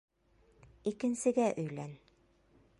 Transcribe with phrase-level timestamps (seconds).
[0.93, 1.95] Икенсегә өйлән.